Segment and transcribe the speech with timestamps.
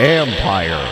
[0.00, 0.84] Ampire.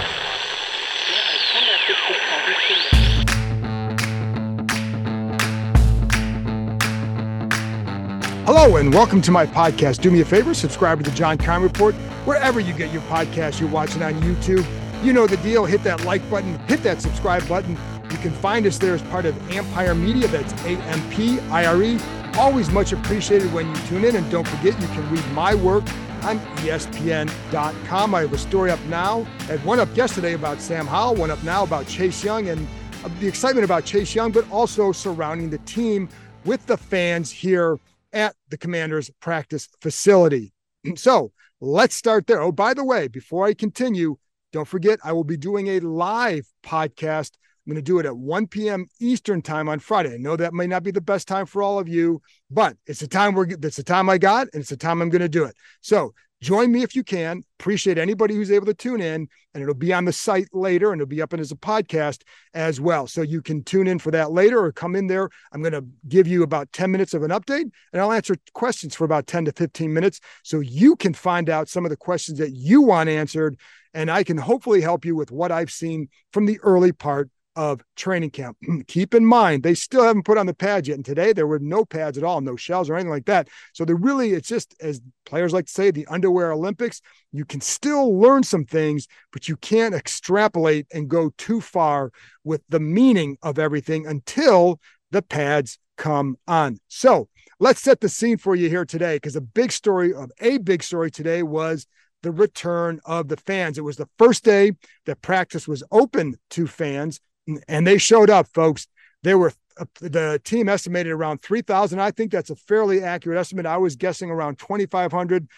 [8.47, 10.01] Hello and welcome to my podcast.
[10.01, 13.59] Do me a favor, subscribe to the John Keim Report wherever you get your podcast.
[13.59, 14.65] You're watching on YouTube.
[15.03, 15.65] You know the deal.
[15.65, 17.77] Hit that like button, hit that subscribe button.
[18.13, 20.29] You can find us there as part of Ampire Media.
[20.29, 21.99] That's A M P I R E.
[22.35, 24.15] Always much appreciated when you tune in.
[24.15, 25.85] And don't forget, you can read my work
[26.25, 28.15] on ESPN.com.
[28.15, 29.27] I have a story up now.
[29.41, 32.67] I had one up yesterday about Sam Howell, one up now about Chase Young, and
[33.05, 36.09] uh, the excitement about Chase Young, but also surrounding the team
[36.45, 37.79] with the fans here
[38.13, 40.53] at the Commanders practice facility.
[40.97, 41.31] So
[41.61, 42.41] let's start there.
[42.41, 44.17] Oh, by the way, before I continue,
[44.53, 47.33] don't forget I will be doing a live podcast.
[47.65, 48.87] I'm going to do it at 1 p.m.
[49.01, 50.15] Eastern time on Friday.
[50.15, 53.01] I know that may not be the best time for all of you, but it's
[53.01, 55.29] the time we're that's the time I got, and it's the time I'm going to
[55.29, 55.55] do it.
[55.81, 57.45] So join me if you can.
[57.61, 61.01] Appreciate anybody who's able to tune in, and it'll be on the site later, and
[61.01, 63.07] it'll be up as a podcast as well.
[63.07, 65.31] So you can tune in for that later or come in there.
[65.53, 68.97] I'm going to give you about 10 minutes of an update, and I'll answer questions
[68.97, 72.41] for about 10 to 15 minutes so you can find out some of the questions
[72.41, 73.57] that you want answered,
[73.95, 77.83] and I can hopefully help you with what I've seen from the early part of
[77.97, 78.57] training camp.
[78.87, 80.97] Keep in mind, they still haven't put on the pads yet.
[80.97, 83.49] And today there were no pads at all, no shells or anything like that.
[83.73, 87.01] So they're really, it's just as players like to say, the underwear Olympics.
[87.33, 92.13] You can still learn some things, but you can't extrapolate and go too far
[92.45, 94.81] with the meaning of everything until
[95.11, 96.79] the pads come on.
[96.89, 97.29] So
[97.61, 100.83] let's set the scene for you here today because a big story of a big
[100.83, 101.87] story today was
[102.23, 103.79] the return of the fans.
[103.79, 104.73] It was the first day
[105.07, 107.21] that practice was open to fans
[107.69, 108.87] and they showed up, folks.
[109.23, 111.99] They were uh, the team estimated around 3,000.
[112.01, 113.67] I think that's a fairly accurate estimate.
[113.67, 115.49] I was guessing around 2,500.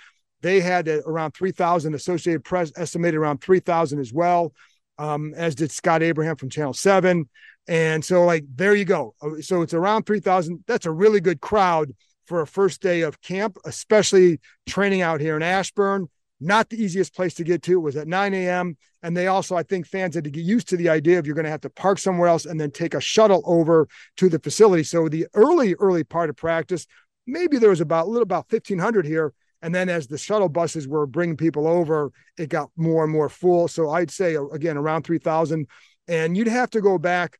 [0.42, 1.94] They had around 3,000.
[1.94, 4.52] Associated Press estimated around 3,000 as well,
[4.98, 7.28] um, as did Scott Abraham from Channel 7.
[7.66, 9.14] And so, like, there you go.
[9.22, 10.64] Uh, So it's around 3,000.
[10.66, 11.92] That's a really good crowd
[12.26, 16.08] for a first day of camp, especially training out here in Ashburn
[16.40, 17.72] not the easiest place to get to.
[17.72, 18.76] It was at 9 a.m.
[19.02, 21.34] And they also, I think, fans had to get used to the idea of you're
[21.34, 23.86] going to have to park somewhere else and then take a shuttle over
[24.16, 24.82] to the facility.
[24.82, 26.86] So the early, early part of practice,
[27.26, 29.32] maybe there was about a little about 1,500 here.
[29.62, 33.28] And then as the shuttle buses were bringing people over, it got more and more
[33.28, 33.66] full.
[33.68, 35.66] So I'd say, uh, again, around 3,000.
[36.06, 37.38] And you'd have to go back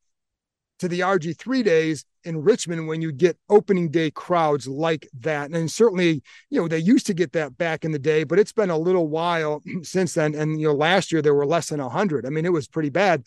[0.79, 5.51] to the RG3 days in Richmond when you get opening day crowds like that.
[5.51, 8.53] And certainly, you know, they used to get that back in the day, but it's
[8.53, 10.35] been a little while since then.
[10.35, 12.27] And, you know, last year there were less than 100.
[12.27, 13.25] I mean, it was pretty bad.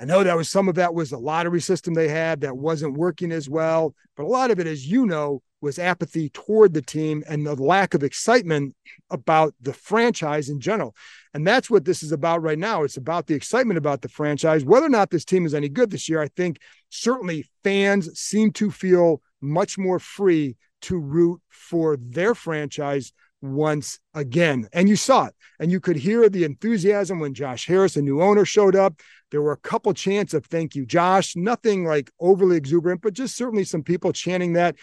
[0.00, 2.96] I know that was some of that was the lottery system they had that wasn't
[2.96, 6.80] working as well, but a lot of it, as you know, was apathy toward the
[6.80, 8.74] team and the lack of excitement
[9.10, 10.94] about the franchise in general.
[11.32, 12.82] And that's what this is about right now.
[12.82, 14.64] It's about the excitement about the franchise.
[14.64, 16.58] Whether or not this team is any good this year, I think
[16.88, 24.68] certainly fans seem to feel much more free to root for their franchise once again.
[24.72, 25.34] And you saw it.
[25.58, 29.00] And you could hear the enthusiasm when Josh Harris, a new owner, showed up.
[29.30, 31.36] There were a couple chants of thank you, Josh.
[31.36, 34.76] Nothing like overly exuberant, but just certainly some people chanting that.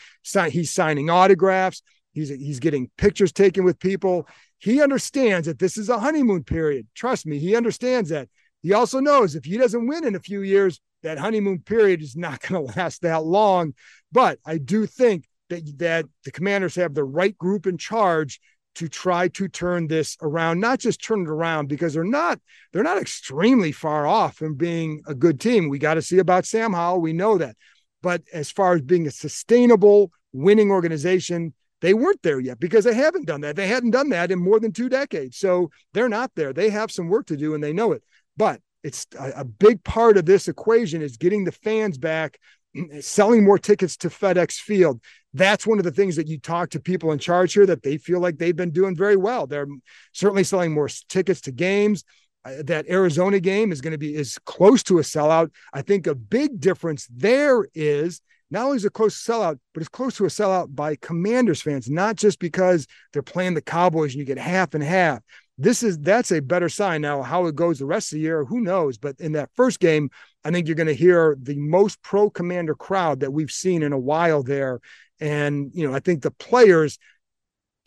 [0.50, 1.81] He's signing autographs.
[2.14, 4.28] He's, he's getting pictures taken with people.
[4.59, 6.88] He understands that this is a honeymoon period.
[6.95, 8.29] Trust me, he understands that.
[8.62, 12.16] He also knows if he doesn't win in a few years, that honeymoon period is
[12.16, 13.73] not going to last that long.
[14.12, 18.40] But I do think that, that the commanders have the right group in charge
[18.75, 22.40] to try to turn this around, not just turn it around because they're not
[22.72, 25.67] they're not extremely far off from being a good team.
[25.67, 27.01] We got to see about Sam Howell.
[27.01, 27.56] We know that.
[28.03, 32.94] But as far as being a sustainable winning organization, they weren't there yet because they
[32.94, 33.56] haven't done that.
[33.56, 35.38] They hadn't done that in more than two decades.
[35.38, 36.54] So they're not there.
[36.54, 38.04] They have some work to do and they know it.
[38.36, 42.40] But it's a, a big part of this equation is getting the fans back
[43.02, 45.02] selling more tickets to FedEx Field.
[45.34, 47.98] That's one of the things that you talk to people in charge here that they
[47.98, 49.46] feel like they've been doing very well.
[49.46, 49.68] They're
[50.14, 52.03] certainly selling more tickets to games.
[52.46, 55.52] Uh, that Arizona game is going to be is close to a sellout.
[55.73, 59.82] I think a big difference there is not only is it close to sellout, but
[59.82, 64.14] it's close to a sellout by Commanders fans, not just because they're playing the Cowboys
[64.14, 65.22] and you get half and half.
[65.58, 67.02] This is that's a better sign.
[67.02, 68.97] Now, how it goes the rest of the year, who knows?
[68.97, 70.09] But in that first game,
[70.46, 73.91] I think you're going to hear the most pro commander crowd that we've seen in
[73.91, 74.79] a while there.
[75.20, 76.99] And, you know, I think the players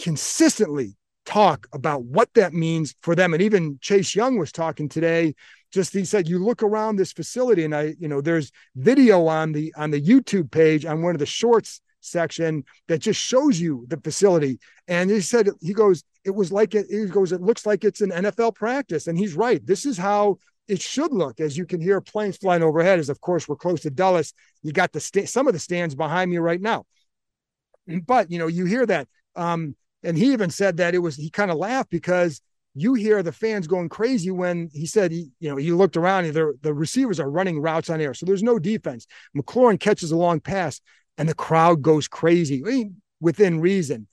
[0.01, 0.97] consistently
[1.27, 3.35] talk about what that means for them.
[3.35, 5.35] And even Chase Young was talking today.
[5.73, 9.53] Just he said, you look around this facility, and I, you know, there's video on
[9.53, 13.85] the on the YouTube page on one of the shorts section that just shows you
[13.89, 14.59] the facility.
[14.89, 18.01] And he said, he goes, it was like it, he goes, it looks like it's
[18.01, 19.07] an NFL practice.
[19.07, 19.65] And he's right.
[19.65, 23.21] This is how it should look as you can hear planes flying overhead as of
[23.21, 24.33] course we're close to Dulles.
[24.63, 26.85] You got the sta- some of the stands behind me right now.
[28.07, 29.09] But you know, you hear that.
[29.37, 32.41] Um, and he even said that it was he kind of laughed because
[32.75, 36.25] you hear the fans going crazy when he said he, you know, he looked around
[36.25, 38.15] and the, the receivers are running routes on air.
[38.15, 39.07] So there's no defense.
[39.37, 40.81] McLaurin catches a long pass
[41.19, 44.07] and the crowd goes crazy I mean, within reason.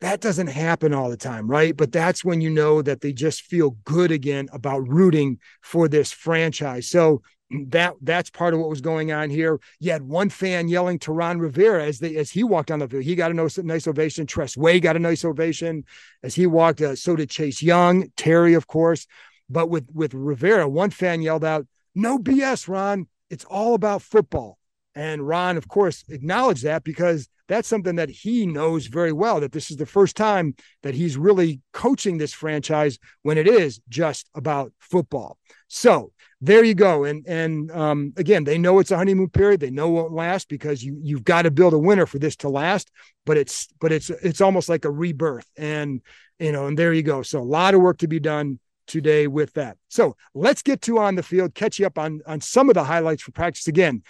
[0.00, 1.74] That doesn't happen all the time, right?
[1.74, 6.12] But that's when you know that they just feel good again about rooting for this
[6.12, 6.90] franchise.
[6.90, 9.60] So that that's part of what was going on here.
[9.78, 12.88] You had one fan yelling to Ron Rivera as they as he walked on the
[12.88, 13.04] field.
[13.04, 14.26] He got a nice, nice ovation.
[14.26, 15.84] Tress Way got a nice ovation
[16.22, 16.80] as he walked.
[16.80, 19.06] Uh, so did Chase Young, Terry, of course.
[19.48, 23.06] But with with Rivera, one fan yelled out, "No BS, Ron.
[23.30, 24.58] It's all about football."
[24.96, 29.52] And Ron, of course, acknowledged that because that's something that he knows very well that
[29.52, 34.28] this is the first time that he's really coaching this franchise when it is just
[34.34, 35.38] about football.
[35.68, 37.04] So there you go.
[37.04, 39.60] And and um, again, they know it's a honeymoon period.
[39.60, 42.36] They know it won't last because you you've got to build a winner for this
[42.36, 42.90] to last.
[43.24, 45.50] But it's but it's it's almost like a rebirth.
[45.56, 46.02] And
[46.38, 47.22] you know, and there you go.
[47.22, 49.78] So a lot of work to be done today with that.
[49.88, 52.84] So let's get to on the field, catch you up on on some of the
[52.84, 54.02] highlights for practice again.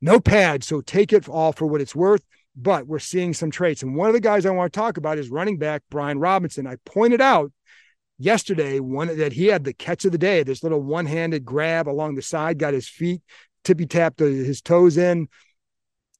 [0.00, 2.22] No pad, so take it all for what it's worth.
[2.58, 3.82] But we're seeing some traits.
[3.82, 6.66] And one of the guys I want to talk about is running back Brian Robinson.
[6.66, 7.52] I pointed out
[8.18, 12.14] yesterday one that he had the catch of the day this little one-handed grab along
[12.14, 13.20] the side got his feet
[13.64, 15.28] tippy tapped uh, his toes in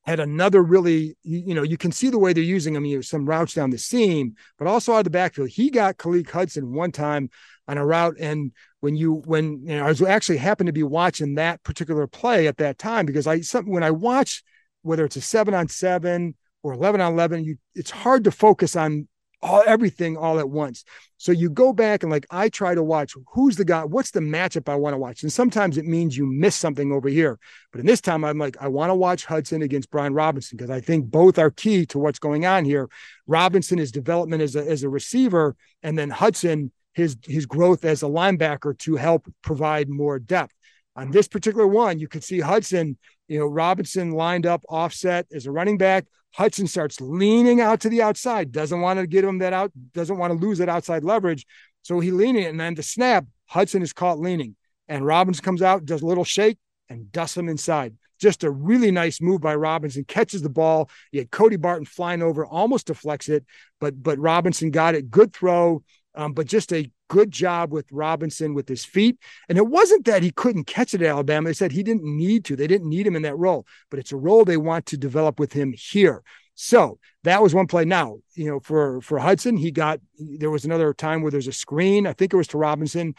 [0.06, 3.26] had another really you know you can see the way they're using him you some
[3.26, 5.48] routes down the seam but also out of the backfield.
[5.48, 7.28] He got Khaleke Hudson one time
[7.68, 10.84] on a route and when you when you know I was actually happened to be
[10.84, 14.44] watching that particular play at that time because I something when I watch
[14.82, 18.76] whether it's a 7 on 7 or 11 on 11 you it's hard to focus
[18.76, 19.08] on
[19.42, 20.84] all everything all at once.
[21.18, 24.20] So you go back and like I try to watch who's the guy, what's the
[24.20, 25.22] matchup I want to watch.
[25.22, 27.38] And sometimes it means you miss something over here.
[27.72, 30.70] But in this time, I'm like, I want to watch Hudson against Brian Robinson because
[30.70, 32.88] I think both are key to what's going on here.
[33.26, 38.02] Robinson is development as a as a receiver, and then Hudson his his growth as
[38.02, 40.54] a linebacker to help provide more depth.
[40.96, 42.96] On this particular one, you could see Hudson,
[43.28, 46.06] you know, Robinson lined up offset as a running back.
[46.34, 50.18] Hudson starts leaning out to the outside, doesn't want to get him that out, doesn't
[50.18, 51.46] want to lose that outside leverage.
[51.82, 54.56] So he leaning, and then the snap, Hudson is caught leaning.
[54.88, 56.58] And Robinson comes out, does a little shake,
[56.88, 57.94] and dusts him inside.
[58.18, 60.88] Just a really nice move by Robinson, catches the ball.
[61.12, 63.44] He had Cody Barton flying over, almost deflects it,
[63.80, 65.10] but but Robinson got it.
[65.10, 65.82] Good throw,
[66.16, 69.18] um, but just a good job with Robinson with his feet.
[69.48, 71.48] And it wasn't that he couldn't catch it at Alabama.
[71.48, 72.56] They said he didn't need to.
[72.56, 75.38] They didn't need him in that role, but it's a role they want to develop
[75.38, 76.22] with him here.
[76.54, 77.84] So that was one play.
[77.84, 81.52] Now, you know, for for Hudson, he got there was another time where there's a
[81.52, 82.06] screen.
[82.06, 83.14] I think it was to Robinson.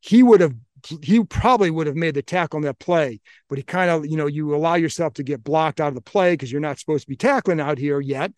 [0.00, 0.54] He would have
[1.02, 4.16] he probably would have made the tackle on that play, but he kind of, you
[4.16, 7.04] know, you allow yourself to get blocked out of the play because you're not supposed
[7.04, 8.30] to be tackling out here yet.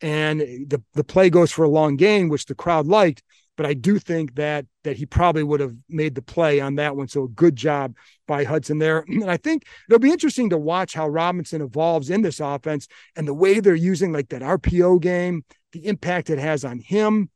[0.00, 3.22] And the, the play goes for a long gain, which the crowd liked
[3.56, 6.94] but I do think that that he probably would have made the play on that
[6.94, 7.08] one.
[7.08, 9.04] So a good job by Hudson there.
[9.08, 12.86] And I think it'll be interesting to watch how Robinson evolves in this offense
[13.16, 17.30] and the way they're using like that RPO game, the impact it has on him.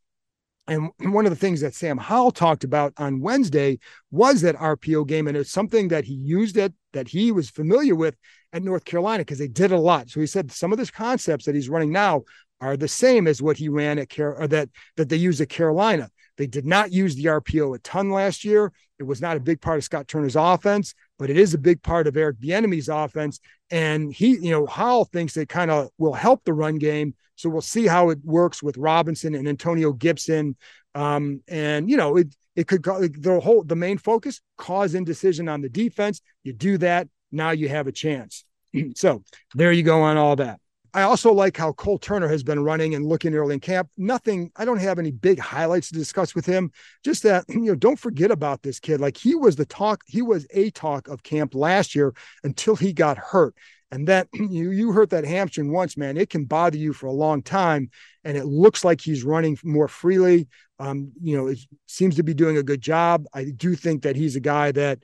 [0.69, 3.79] And one of the things that Sam Howell talked about on Wednesday
[4.11, 5.27] was that RPO game.
[5.27, 8.17] And it's something that he used it, that he was familiar with
[8.53, 10.11] at North Carolina because they did a lot.
[10.11, 12.23] So he said some of these concepts that he's running now
[12.61, 15.49] are the same as what he ran at Car- or that that they use at
[15.49, 16.11] Carolina.
[16.37, 18.73] They did not use the RPO a ton last year.
[18.99, 21.83] It was not a big part of Scott Turner's offense, but it is a big
[21.83, 23.41] part of Eric Bieniemy's offense.
[23.71, 27.15] And he, you know, Howell thinks it kind of will help the run game.
[27.37, 30.57] So we'll see how it works with Robinson and Antonio Gibson.
[30.95, 35.61] Um, and you know, it it could the whole the main focus cause indecision on
[35.61, 36.21] the defense.
[36.43, 38.45] You do that, now you have a chance.
[38.95, 39.23] so
[39.55, 40.61] there you go on all that.
[40.93, 43.89] I also like how Cole Turner has been running and looking early in camp.
[43.97, 46.73] Nothing, I don't have any big highlights to discuss with him.
[47.05, 49.01] Just that, you know, don't forget about this kid.
[49.01, 52.93] Like he was the talk, he was a talk of camp last year until he
[52.93, 53.55] got hurt.
[53.93, 57.13] And that you you hurt that hamstring once, man, it can bother you for a
[57.13, 57.91] long time.
[58.25, 60.49] And it looks like he's running more freely.
[60.79, 63.27] Um, you know, it seems to be doing a good job.
[63.35, 65.01] I do think that he's a guy that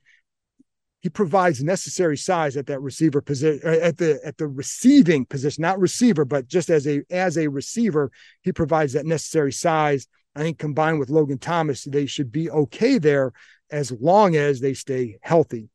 [1.03, 5.62] he provides necessary size at that receiver position uh, at the at the receiving position
[5.62, 8.11] not receiver but just as a as a receiver
[8.43, 12.99] he provides that necessary size i think combined with logan thomas they should be okay
[12.99, 13.33] there
[13.71, 15.69] as long as they stay healthy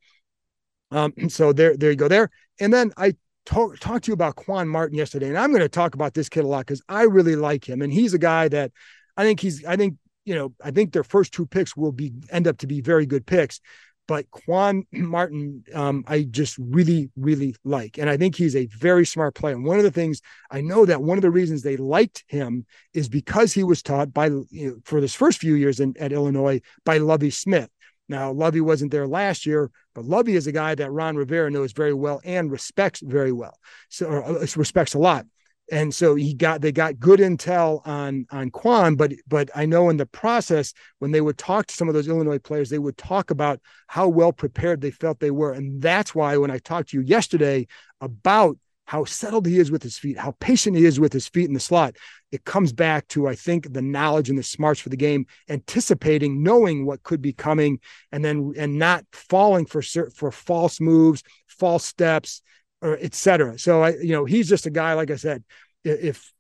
[0.92, 3.14] um so there there you go there and then i
[3.46, 6.30] talked talk to you about Quan Martin yesterday, and I'm going to talk about this
[6.30, 8.72] kid a lot because I really like him, and he's a guy that
[9.18, 9.66] I think he's.
[9.66, 10.54] I think you know.
[10.64, 13.60] I think their first two picks will be end up to be very good picks.
[14.08, 17.98] But Quan Martin, um, I just really, really like.
[17.98, 19.56] And I think he's a very smart player.
[19.56, 22.66] And one of the things I know that one of the reasons they liked him
[22.94, 26.12] is because he was taught by, you know, for his first few years in, at
[26.12, 27.70] Illinois by Lovie Smith.
[28.10, 31.72] Now, Lovie wasn't there last year, but Lovey is a guy that Ron Rivera knows
[31.72, 33.58] very well and respects very well.
[33.90, 35.26] So, uh, respects a lot
[35.72, 39.90] and so he got they got good intel on on Quan, but but I know
[39.90, 42.98] in the process when they would talk to some of those Illinois players, they would
[42.98, 46.90] talk about how well prepared they felt they were, and that's why when I talked
[46.90, 47.68] to you yesterday
[48.02, 51.48] about how settled he is with his feet, how patient he is with his feet
[51.48, 51.96] in the slot,
[52.34, 56.44] it comes back to I think the knowledge and the smarts for the game, anticipating,
[56.44, 57.80] knowing what could be coming,
[58.12, 62.42] and then and not falling for for false moves, false steps
[62.82, 63.58] or etc.
[63.60, 65.44] So I, you know, he's just a guy, like I said,
[65.84, 66.32] if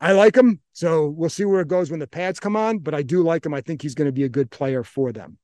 [0.00, 2.94] I like him, so we'll see where it goes when the pads come on, but
[2.94, 3.54] I do like him.
[3.54, 5.38] I think he's going to be a good player for them.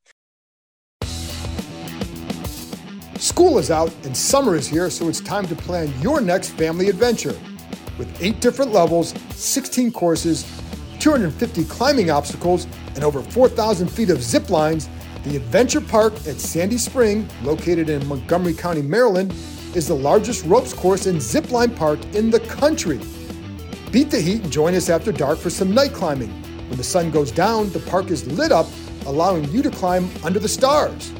[3.16, 6.88] School is out and summer is here, so it's time to plan your next family
[6.88, 7.36] adventure.
[7.98, 10.50] With eight different levels, 16 courses,
[11.00, 14.88] 250 climbing obstacles, and over 4,000 feet of zip lines,
[15.24, 19.34] the Adventure Park at Sandy Spring, located in Montgomery County, Maryland,
[19.74, 23.00] is the largest ropes course and zipline park in the country.
[23.90, 26.30] Beat the heat and join us after dark for some night climbing.
[26.68, 28.66] When the sun goes down, the park is lit up,
[29.06, 31.12] allowing you to climb under the stars.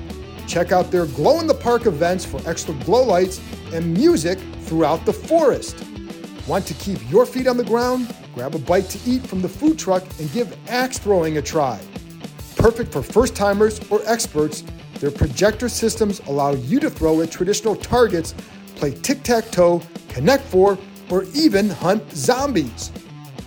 [0.47, 3.40] Check out their glow in the park events for extra glow lights
[3.73, 5.85] and music throughout the forest.
[6.47, 8.14] Want to keep your feet on the ground?
[8.35, 11.80] Grab a bite to eat from the food truck and give axe throwing a try.
[12.57, 14.64] Perfect for first timers or experts,
[15.00, 18.35] their projector systems allow you to throw at traditional targets,
[18.76, 20.78] play tic tac toe, connect four,
[21.11, 22.92] or even hunt zombies.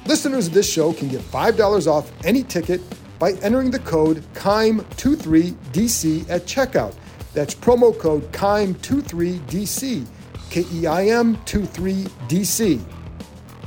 [0.05, 2.81] Listeners of this show can get $5 off any ticket
[3.19, 6.93] by entering the code KEIM23DC at checkout.
[7.33, 10.05] That's promo code KEIM23DC,
[10.49, 12.83] K E I M 23DC.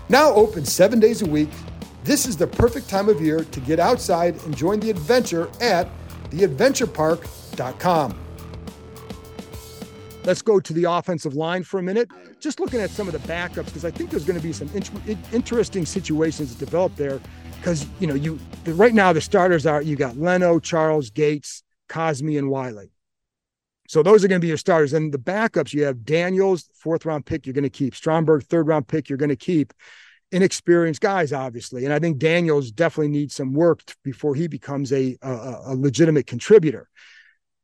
[0.09, 1.49] Now open seven days a week,
[2.05, 5.89] this is the perfect time of year to get outside and join the adventure at
[6.31, 8.19] theadventurepark.com
[10.27, 12.11] Let's go to the offensive line for a minute.
[12.41, 14.69] Just looking at some of the backups, because I think there's going to be some
[14.75, 14.91] int-
[15.33, 17.21] interesting situations develop there.
[17.59, 22.39] Because, you know, you right now the starters are you got Leno, Charles, Gates, Cosmi,
[22.39, 22.91] and Wylie.
[23.89, 24.93] So those are going to be your starters.
[24.93, 27.95] And the backups, you have Daniels, fourth round pick, you're going to keep.
[27.95, 29.73] Stromberg, third round pick, you're going to keep
[30.33, 31.85] inexperienced guys, obviously.
[31.85, 36.27] And I think Daniels definitely needs some work before he becomes a, a, a legitimate
[36.27, 36.89] contributor.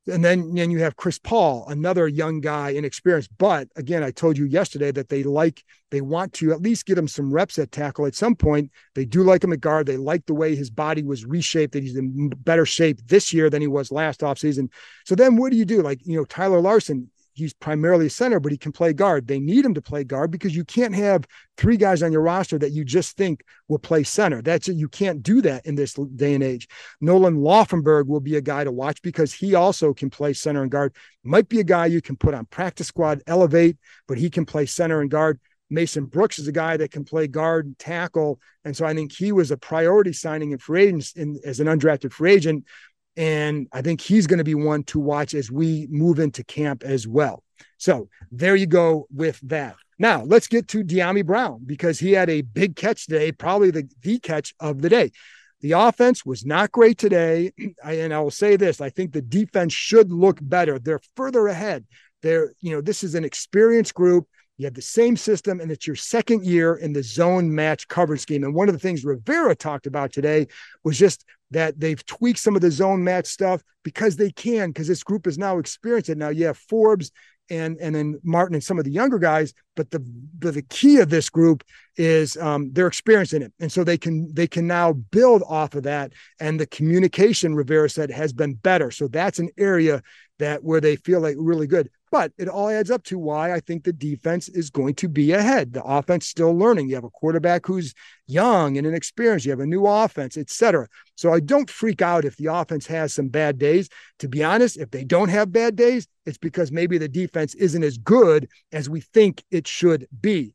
[0.08, 3.30] And then, then you have Chris Paul, another young guy, inexperienced.
[3.38, 6.98] But again, I told you yesterday that they like, they want to at least get
[6.98, 8.72] him some reps at tackle at some point.
[8.96, 9.86] They do like him at guard.
[9.86, 13.48] They like the way his body was reshaped, that he's in better shape this year
[13.48, 14.72] than he was last offseason.
[15.04, 15.82] So then what do you do?
[15.82, 19.26] Like, you know, Tyler Larsen, he's primarily a center, but he can play guard.
[19.26, 22.58] They need him to play guard because you can't have three guys on your roster
[22.58, 24.42] that you just think will play center.
[24.42, 24.76] That's it.
[24.76, 26.68] you can't do that in this day and age.
[27.00, 30.70] Nolan Laufenberg will be a guy to watch because he also can play center and
[30.70, 30.94] guard.
[31.24, 33.76] Might be a guy you can put on practice squad, elevate,
[34.08, 35.40] but he can play center and guard.
[35.72, 38.38] Mason Brooks is a guy that can play guard and tackle.
[38.64, 41.66] And so I think he was a priority signing in free agents in, as an
[41.66, 42.66] undrafted free agent.
[43.16, 46.82] And I think he's going to be one to watch as we move into camp
[46.82, 47.42] as well.
[47.78, 49.76] So there you go with that.
[49.98, 53.88] Now let's get to Dyami Brown because he had a big catch today, probably the,
[54.02, 55.12] the catch of the day.
[55.60, 57.52] The offense was not great today.
[57.84, 60.78] and I will say this I think the defense should look better.
[60.78, 61.86] They're further ahead.
[62.22, 64.26] They're, you know, this is an experienced group.
[64.58, 68.20] You have the same system, and it's your second year in the zone match coverage
[68.20, 68.44] scheme.
[68.44, 70.46] And one of the things Rivera talked about today
[70.84, 74.88] was just that they've tweaked some of the zone match stuff because they can, because
[74.88, 76.18] this group is now experienced it.
[76.18, 77.10] Now you have Forbes
[77.50, 79.98] and and then Martin and some of the younger guys, but the
[80.38, 81.64] the, the key of this group
[81.96, 85.82] is um, they're experiencing it, and so they can they can now build off of
[85.82, 86.12] that.
[86.40, 90.02] And the communication Rivera said has been better, so that's an area
[90.38, 91.90] that where they feel like really good.
[92.12, 95.32] But it all adds up to why I think the defense is going to be
[95.32, 95.72] ahead.
[95.72, 96.90] The offense still learning.
[96.90, 97.94] You have a quarterback who's
[98.26, 99.46] young and inexperienced.
[99.46, 100.88] You have a new offense, etc.
[101.16, 103.88] So I don't freak out if the offense has some bad days.
[104.18, 107.82] To be honest, if they don't have bad days, it's because maybe the defense isn't
[107.82, 110.54] as good as we think it should be.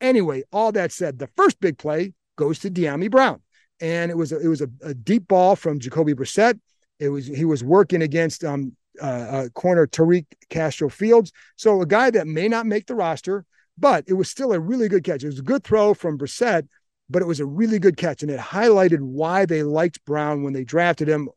[0.00, 3.42] Anyway, all that said, the first big play goes to Dyami Brown,
[3.78, 6.58] and it was a, it was a, a deep ball from Jacoby Brissett.
[6.98, 11.32] It was he was working against um, uh, uh, corner Tariq Castro Fields.
[11.56, 13.44] So a guy that may not make the roster,
[13.76, 15.22] but it was still a really good catch.
[15.22, 16.68] It was a good throw from Brissett,
[17.10, 18.22] but it was a really good catch.
[18.22, 21.28] And it highlighted why they liked Brown when they drafted him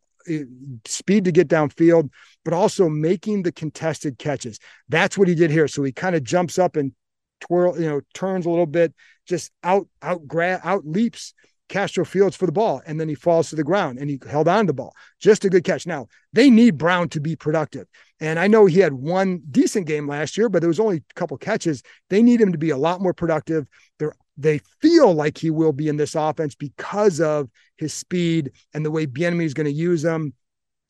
[0.85, 2.09] speed to get downfield,
[2.43, 4.59] but also making the contested catches.
[4.89, 5.67] That's what he did here.
[5.67, 6.91] So he kind of jumps up and
[7.39, 8.93] twirl, you know, turns a little bit,
[9.25, 11.33] just out, out, grab, out leaps
[11.69, 14.47] Castro Fields for the ball, and then he falls to the ground and he held
[14.47, 14.93] on to the ball.
[15.19, 15.85] Just a good catch.
[15.85, 17.87] Now they need Brown to be productive,
[18.19, 21.13] and I know he had one decent game last year, but there was only a
[21.15, 21.83] couple catches.
[22.09, 23.67] They need him to be a lot more productive.
[23.99, 28.85] They're they feel like he will be in this offense because of his speed and
[28.85, 30.33] the way Bieniemy is going to use him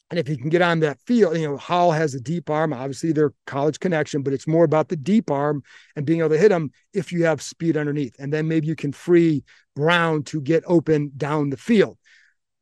[0.09, 2.71] and if he can get on that field, you know, Howell has a deep arm.
[2.71, 5.63] Obviously, their college connection, but it's more about the deep arm
[5.95, 8.15] and being able to hit him if you have speed underneath.
[8.17, 9.43] And then maybe you can free
[9.77, 11.97] Brown to get open down the field.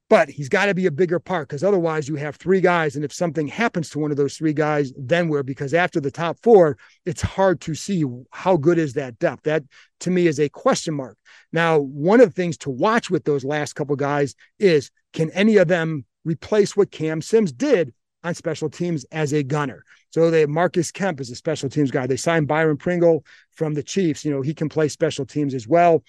[0.09, 2.95] But he's got to be a bigger part because otherwise you have three guys.
[2.95, 5.41] And if something happens to one of those three guys, then where?
[5.41, 9.43] Because after the top four, it's hard to see how good is that depth.
[9.43, 9.63] That
[10.01, 11.17] to me is a question mark.
[11.51, 15.57] Now, one of the things to watch with those last couple guys is can any
[15.57, 17.93] of them replace what Cam Sims did
[18.25, 19.83] on special teams as a gunner.
[20.09, 22.07] So they have Marcus Kemp as a special teams guy.
[22.07, 24.25] They signed Byron Pringle from the Chiefs.
[24.25, 26.03] You know, he can play special teams as well.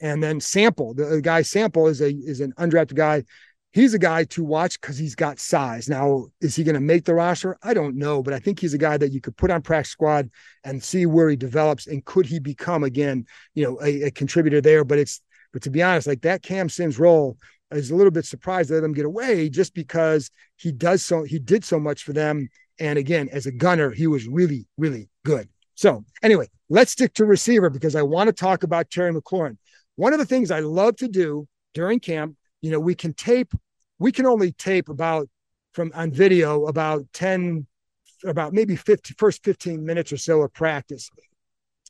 [0.00, 3.24] And then Sample, the, the guy Sample is a is an undrafted guy.
[3.72, 5.88] He's a guy to watch because he's got size.
[5.88, 7.58] Now, is he going to make the roster?
[7.60, 9.90] I don't know, but I think he's a guy that you could put on practice
[9.90, 10.30] squad
[10.62, 14.60] and see where he develops and could he become again, you know, a, a contributor
[14.60, 14.84] there.
[14.84, 15.20] But it's
[15.52, 17.36] but to be honest, like that Cam Sims role,
[17.72, 21.22] is a little bit surprised to let him get away just because he does so
[21.22, 22.48] he did so much for them.
[22.78, 25.48] And again, as a gunner, he was really, really good.
[25.74, 29.56] So anyway, let's stick to receiver because I want to talk about Terry McLaurin.
[29.96, 33.52] One of the things I love to do during camp, you know, we can tape,
[33.98, 35.28] we can only tape about
[35.72, 37.66] from on video about 10,
[38.24, 41.10] about maybe 50, first 15 minutes or so of practice.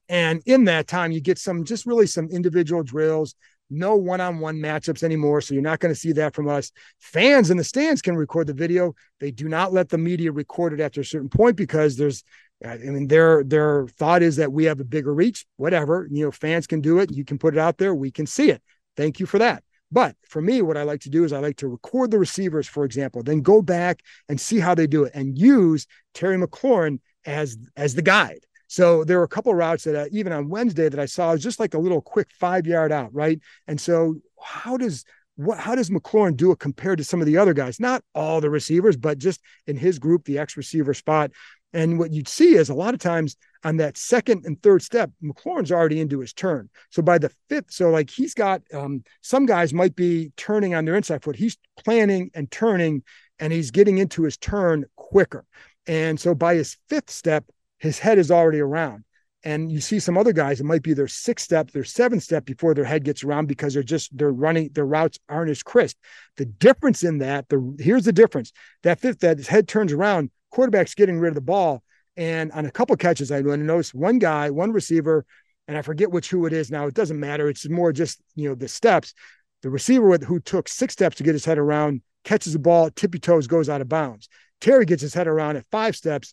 [0.09, 3.35] And in that time, you get some just really some individual drills,
[3.71, 7.57] no one-on-one matchups anymore so you're not going to see that from us fans in
[7.57, 11.01] the stands can record the video they do not let the media record it after
[11.01, 12.23] a certain point because there's
[12.65, 16.31] i mean their their thought is that we have a bigger reach whatever you know
[16.31, 18.63] fans can do it you can put it out there we can see it
[18.97, 21.57] thank you for that but for me what i like to do is i like
[21.57, 25.13] to record the receivers for example then go back and see how they do it
[25.15, 28.41] and use terry mclaurin as as the guide
[28.75, 31.43] so there were a couple routes that uh, even on Wednesday that I saw was
[31.43, 33.41] just like a little quick five yard out, right?
[33.69, 35.05] And so how does
[35.37, 37.79] what how does McLaurin do it compared to some of the other guys?
[37.79, 41.31] Not all the receivers, but just in his group, the X receiver spot.
[41.75, 45.11] And what you'd see is a lot of times on that second and third step,
[45.23, 46.71] McLaurin's already into his turn.
[46.91, 50.85] So by the fifth, so like he's got um, some guys might be turning on
[50.85, 51.35] their inside foot.
[51.35, 53.03] He's planning and turning,
[53.41, 55.45] and he's getting into his turn quicker.
[55.87, 57.45] And so by his fifth step,
[57.79, 59.05] his head is already around.
[59.43, 62.47] And you see some other guys, it might be their sixth step, their seventh step
[62.47, 65.99] before their head gets around because they're just they're running, their routes aren't as crisp.
[66.37, 68.53] The difference in that, the here's the difference.
[68.85, 71.83] That fifth, that his head turns around, quarterback's getting rid of the ball.
[72.17, 75.27] And on a couple catches, I noticed one guy, one receiver,
[75.67, 76.87] and I forget which who it is now.
[76.87, 77.49] It doesn't matter.
[77.49, 79.15] It's more just you know the steps.
[79.63, 82.91] The receiver with, who took six steps to get his head around catches the ball,
[82.91, 84.29] tippy toes, goes out of bounds.
[84.61, 86.33] Terry gets his head around at five steps,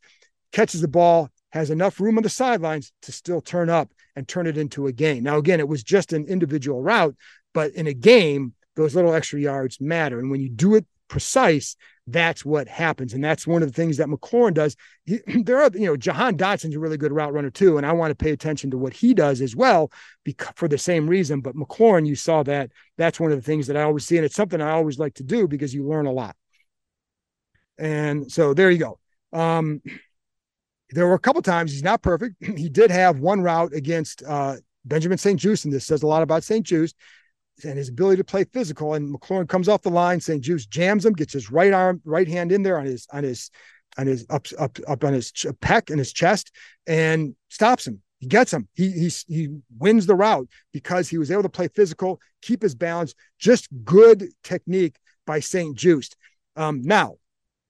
[0.52, 4.48] catches the ball, has enough room on the sidelines to still turn up and turn
[4.48, 5.24] it into a gain.
[5.24, 7.16] Now, again, it was just an individual route,
[7.54, 10.20] but in a game, those little extra yards matter.
[10.20, 11.76] And when you do it precise,
[12.08, 13.14] that's what happens.
[13.14, 14.78] And that's one of the things that McLaurin does.
[15.04, 17.78] He, there are, you know, Jahan Dotson's a really good route runner too.
[17.78, 19.92] And I want to pay attention to what he does as well
[20.24, 21.42] because, for the same reason.
[21.42, 22.72] But McLaurin, you saw that.
[22.98, 24.16] That's one of the things that I always see.
[24.16, 26.36] And it's something I always like to do because you learn a lot.
[27.78, 29.00] And so there you go.
[29.34, 29.82] Um,
[30.92, 32.36] there were a couple times he's not perfect.
[32.58, 36.46] he did have one route against uh, Benjamin St-Juste, and this says a lot about
[36.46, 36.96] St-Juste
[37.66, 38.94] and his ability to play physical.
[38.94, 42.52] And McLaurin comes off the line, St-Juste jams him, gets his right arm, right hand
[42.52, 43.50] in there on his on his
[43.98, 46.52] on his up up up on his ch- pec and his chest,
[46.88, 48.02] and stops him.
[48.20, 48.68] He gets him.
[48.74, 49.48] He he he
[49.78, 53.16] wins the route because he was able to play physical, keep his balance.
[53.40, 56.16] Just good technique by St-Juste.
[56.56, 57.16] Um, now,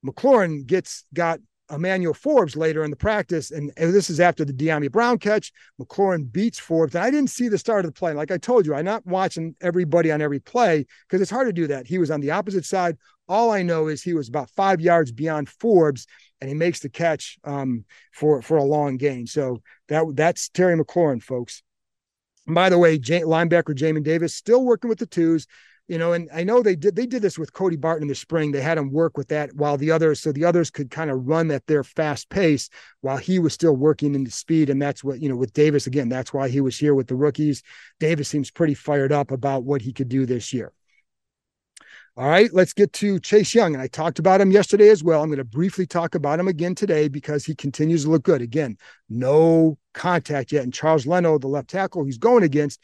[0.06, 1.40] McLaurin gets got
[1.72, 5.52] Emmanuel Forbes later in the practice, and, this is after the Dyami Brown catch.
[5.80, 8.14] McLaurin beats Forbes, and I didn't see the start of the play.
[8.14, 11.54] Like I told you, I'm not watching everybody on every play because it's hard to
[11.54, 11.88] do that.
[11.88, 12.98] He was on the opposite side.
[13.28, 16.08] All I know is he was about five yards beyond Forbes,
[16.42, 19.26] and he makes the catch um, for for a long gain.
[19.26, 21.64] So that that's Terry McLaurin, folks.
[22.48, 25.48] And by the way, J- linebacker Jamin Davis still working with the twos
[25.92, 28.16] you know, and I know they did they did this with Cody Barton in the
[28.16, 28.54] spring.
[28.54, 31.28] They had him work with that while the others, so the others could kind of
[31.28, 32.70] run at their fast pace
[33.02, 34.70] while he was still working into speed.
[34.70, 37.16] And that's what, you know, with Davis again, that's why he was here with the
[37.18, 37.62] rookies.
[38.00, 40.72] Davis seems pretty fired up about what he could do this year.
[42.16, 43.74] All right, let's get to Chase Young.
[43.74, 45.22] And I talked about him yesterday as well.
[45.22, 48.42] I'm going to briefly talk about him again today because he continues to look good.
[48.42, 48.78] Again,
[49.10, 50.64] no contact yet.
[50.64, 52.80] And Charles Leno, the left tackle he's going against,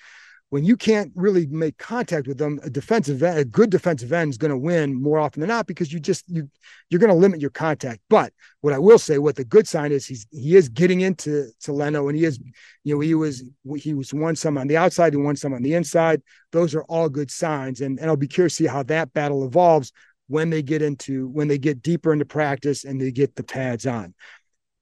[0.50, 4.32] when you can't really make contact with them, a defensive end, a good defensive end
[4.32, 6.50] is going to win more often than not because you just you
[6.90, 8.00] you're going to limit your contact.
[8.10, 8.32] But
[8.62, 11.74] what I will say, what the good sign is, he's he is getting into to
[11.74, 12.40] Leno, and he is,
[12.86, 13.44] you know, he was
[13.76, 16.22] he was won some on the outside and won some on the inside.
[16.54, 19.46] Those are all good signs, and and I'll be curious to see how that battle
[19.46, 19.92] evolves
[20.28, 23.86] when they get into when they get deeper into practice and they get the pads
[23.86, 24.14] on.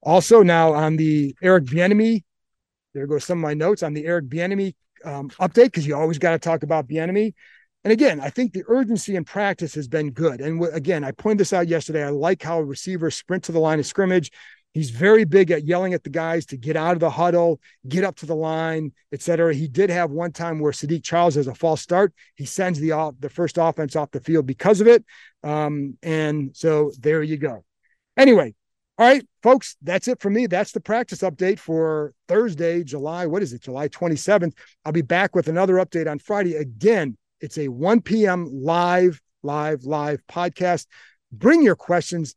[0.03, 2.23] Also, now on the Eric Bieniemy,
[2.93, 4.75] there goes some of my notes on the Eric Bieniemy
[5.05, 7.33] um, update because you always got to talk about the enemy.
[7.83, 10.41] And again, I think the urgency in practice has been good.
[10.41, 12.03] And w- again, I pointed this out yesterday.
[12.03, 14.31] I like how receivers sprint to the line of scrimmage.
[14.73, 18.03] He's very big at yelling at the guys to get out of the huddle, get
[18.03, 19.53] up to the line, etc.
[19.53, 22.11] He did have one time where Saahdiq Charles has a false start.
[22.35, 25.05] He sends the off, the first offense off the field because of it.
[25.43, 27.63] Um, and so there you go.
[28.17, 28.55] Anyway,
[28.97, 30.47] all right, folks, that's it for me.
[30.47, 34.53] That's the practice update for Thursday, July, what is it, July 27th.
[34.85, 36.55] I'll be back with another update on Friday.
[36.55, 38.49] Again, it's a 1 p.m.
[38.51, 40.87] live, live, live podcast.
[41.29, 42.35] Bring your questions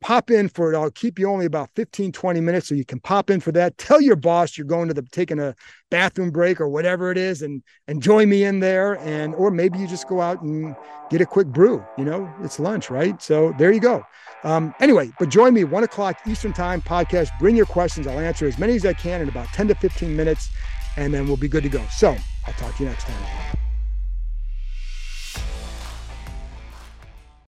[0.00, 0.76] pop in for it.
[0.76, 2.68] I'll keep you only about 15, 20 minutes.
[2.68, 3.78] So you can pop in for that.
[3.78, 5.54] Tell your boss you're going to the taking a
[5.90, 8.98] bathroom break or whatever it is and and join me in there.
[9.00, 10.74] And or maybe you just go out and
[11.10, 11.84] get a quick brew.
[11.96, 13.20] You know, it's lunch, right?
[13.22, 14.04] So there you go.
[14.44, 17.28] Um, anyway, but join me one o'clock Eastern time podcast.
[17.38, 18.06] Bring your questions.
[18.06, 20.50] I'll answer as many as I can in about 10 to 15 minutes,
[20.96, 21.84] and then we'll be good to go.
[21.90, 22.16] So
[22.46, 23.51] I'll talk to you next time.